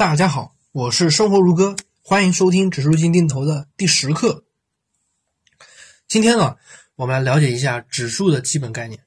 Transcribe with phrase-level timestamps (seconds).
[0.00, 4.46] 大家好，我是生活如歌，欢迎收听指数基金定投的第十课。
[6.08, 6.56] 今天呢，
[6.94, 9.04] 我们来了解一下指数的基本概念。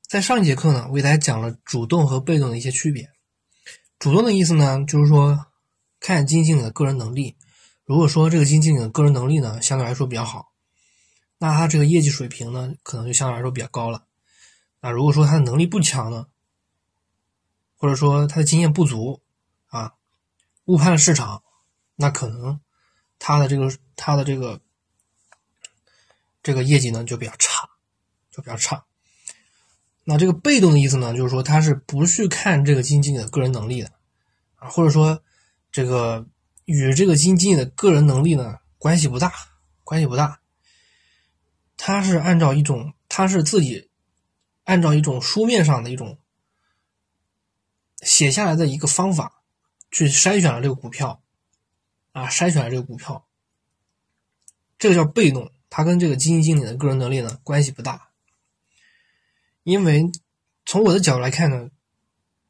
[0.00, 3.12] 在上一节课呢，为大家讲了主动和被动的一些区别。
[4.00, 5.46] 主动的意思呢，就是说
[6.00, 7.36] 看基金经理的个人能力。
[7.84, 10.50] 如果说这个基金经理的个人能力呢，相对来说比较好，
[11.38, 14.04] 那他这个业绩水平呢，可能就相对来说比较高了。
[14.80, 16.26] 那如果说他的能力不强呢，
[17.76, 19.20] 或者说他的经验不足
[19.76, 19.94] 啊，
[20.66, 21.42] 误判了市场，
[21.96, 22.60] 那可能
[23.18, 24.60] 他的这个他的这个
[26.42, 27.68] 这个业绩呢就比较差，
[28.30, 28.84] 就比较差。
[30.04, 33.90] 那这个被动的意思呢，就是说他是不去看这个基金经理的个人能力的
[34.56, 35.22] 啊，或者说
[35.72, 36.26] 这个。
[36.66, 39.30] 与这个基金经理的个人能力呢关系不大，
[39.82, 40.40] 关系不大。
[41.76, 43.90] 他是按照一种，他是自己
[44.62, 46.18] 按照一种书面上的一种
[48.00, 49.42] 写下来的一个方法
[49.94, 51.22] 去筛选了这个股票，
[52.10, 53.24] 啊，筛选了这个股票，
[54.76, 58.08] 这个叫被动，它跟这个基金经理的个人能力呢关系不大。
[59.62, 60.10] 因为
[60.66, 61.70] 从我的角度来看呢，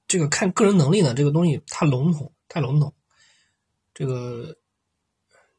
[0.09, 2.95] 这个看个人能力呢这个东西太笼统，太笼统。
[3.93, 4.57] 这个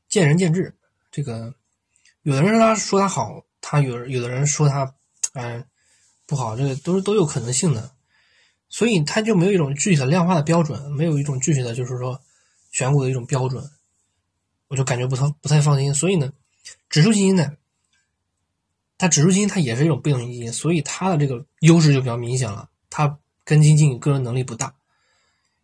[0.10, 0.76] 见仁见智，
[1.12, 1.54] 这个
[2.24, 4.96] 有的人他说他好，他有有的人说他
[5.34, 5.64] 嗯
[6.26, 7.95] 不好，这个都是都有可能性的，
[8.70, 12.22] 所以它就没有一种具体的量化的标准，没有一种具体的就是说
[12.72, 13.70] 选股的一种标准，
[14.68, 15.94] 我就感觉不太不太放心。
[15.94, 16.34] 所以呢，
[16.90, 17.56] 指数基金呢，
[18.98, 24.76] 它指数基金它也是一种被动基金，所以它的这个优势就比较明显了，它跟基金经理个人能力不大，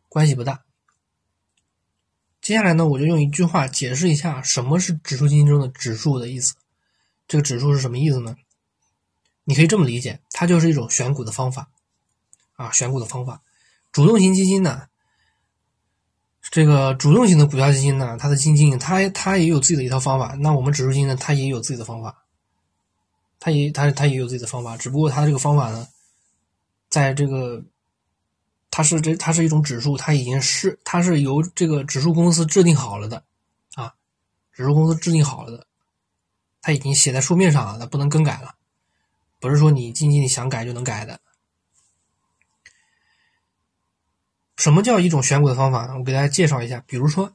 [0.08, 0.64] 关系不大。
[2.42, 6.56] 接下来呢，我就用一句话解释一下什么是指数基金中的指数的意思。
[7.28, 8.36] 这个指数是什么意思呢？
[9.44, 11.71] 你可以这么理解，它就是一种选股的方法
[12.56, 13.42] 啊，选股的方法。
[13.92, 14.88] 主动型基金呢，
[16.42, 20.36] 这个主动型的股票基金呢，它的基金经理他他也有自己的一套方法。
[20.40, 22.24] 那我们指数基金呢，它也有自己的方法，
[23.40, 25.88] 它也它它也有自己的方法，只不过它这个方法呢，
[26.90, 27.64] 在这个。
[28.74, 33.22] 它是这，它是一种指数，它已经是，它是由这个指数公司制定好了的，
[33.76, 33.94] 啊，
[34.54, 35.68] 指数公司制定好了的，
[36.62, 38.56] 它已经写在书面上了，它不能更改了，
[39.42, 41.20] 不是说你基金经理想改就能改的。
[44.62, 45.98] 什么叫一种选股的方法呢？
[45.98, 47.34] 我给大家介绍一下，比如说，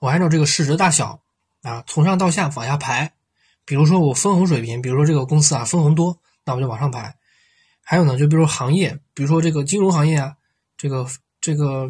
[0.00, 1.20] 我按照这个市值大小
[1.62, 3.12] 啊，从上到下往下排，
[3.64, 7.16] 比如说我分红水平，比如说这个公司啊分红多，那我就往上排。
[7.84, 10.36] 还有呢，就比如行业，比如说这个金融行业啊。
[10.76, 11.06] 这个
[11.40, 11.88] 这个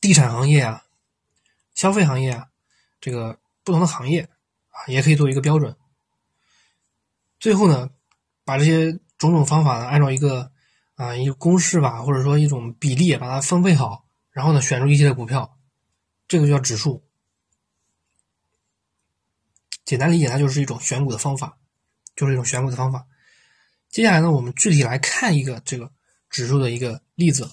[0.00, 0.82] 地产行业啊，
[1.76, 2.48] 消费行业啊，
[3.00, 4.28] 这个不同的行业
[4.70, 5.74] 啊，也可以做一个标准。
[7.38, 7.88] 最后呢，
[8.44, 10.50] 把这些种种方法呢，按照一个
[10.96, 15.56] 啊一个公式吧，或者说一种比例，把它分配好，然后呢，选出一些股票，
[16.26, 17.04] 这个叫指数。
[19.84, 21.58] 简单理解，它就是一种选股的方法，
[22.16, 23.06] 就是一种选股的方法。
[23.88, 25.92] 接下来呢，我们具体来看一个这个
[26.28, 27.48] 指数的一个例子。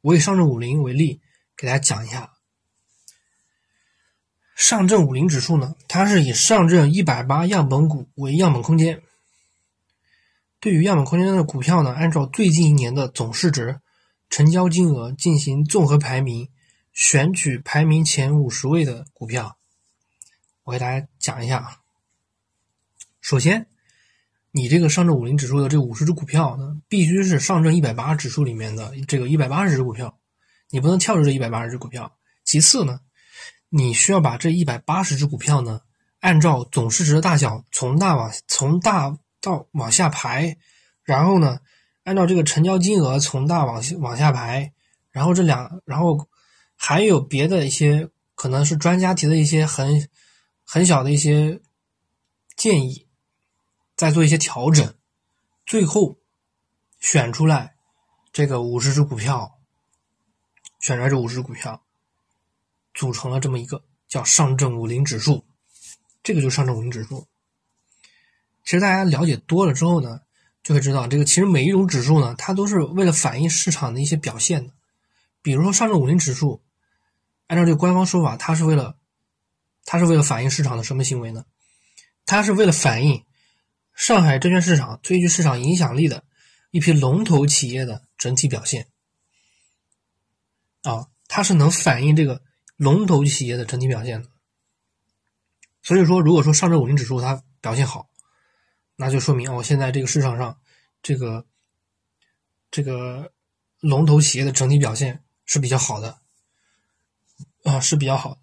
[0.00, 1.20] 我以上证五零为例，
[1.56, 2.32] 给大家讲一下。
[4.56, 9.02] 上证五零指数呢，它是以上证一百八样本股为样本空间。
[10.62, 13.80] 对于样本空间的股票呢，按照最近一年的总市值、
[14.30, 16.48] 成交金额进行综合排名，
[16.92, 19.58] 选取排名前五十位的股票。
[20.62, 21.78] 我给大家讲一下啊。
[23.20, 23.66] 首先。
[24.54, 30.18] 你这个上证五零指数的这五十只股票呢，必须是上证一百八指数里面的这个一百八十只股票，
[30.68, 32.18] 你不能跳出这一百八十只股票。
[32.44, 33.00] 其次呢，
[33.70, 35.80] 你需要把这一百八十只股票呢，
[36.20, 40.56] 按照总市值的大小从大往从大到往下排，
[41.02, 41.60] 然后呢，
[42.04, 44.72] 按照这个成交金额从大往下往下排，
[45.10, 46.26] 然后这两，然后
[46.76, 50.08] 还有别的一些可能是专家提的一些很
[50.64, 51.60] 很小的一些
[52.56, 53.06] 建议。
[53.94, 54.94] 再做一些调整，
[55.64, 56.18] 最后
[56.98, 57.76] 选出来
[58.32, 59.60] 这个五十只股票，
[60.80, 61.84] 选出来这五十只股票，
[62.94, 65.46] 组成了这么一个叫上证五零指数。
[66.22, 67.28] 这个就上证五零指数。
[68.72, 70.22] 其实大家了解多了之后呢，
[70.62, 74.72] 就会知道这个其实每一种指数呢，它都是为了反映市场的一些表现的。
[75.42, 76.62] 比如说上证五零指数，
[77.48, 78.96] 按照这个官方说法，它是为了
[79.84, 81.44] 它是为了反映市场的什么行为呢？
[82.24, 83.22] 它是为了反映。
[83.92, 86.24] 上海证券市场最具市场影响力的
[86.70, 88.88] 一批龙头企业的整体表现，
[90.80, 92.40] 啊，它是能反映这个
[92.76, 94.30] 龙头企业的整体表现的。
[95.82, 98.08] 所以说，如果说上证五零指数它表现好，
[98.96, 100.60] 那就说明哦，现在这个市场上
[101.02, 101.46] 这个
[102.70, 103.32] 这个
[103.80, 106.20] 龙头企业的整体表现是比较好的。
[107.64, 108.40] 啊是比较好。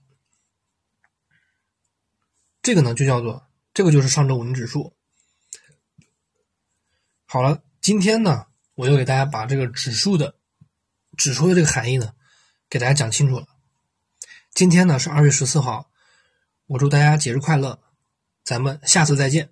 [2.62, 4.96] 这个呢就叫做这个就是上证五零指数。
[7.26, 10.36] 好了，今天呢我就给大家把这个指数的
[11.18, 12.14] 指数的这个含义呢
[12.70, 13.48] 给大家讲清楚了。
[14.52, 15.92] 今天呢是二月十四号，
[16.68, 17.78] 我祝大家节日快乐，
[18.46, 19.50] 咱们下次再见。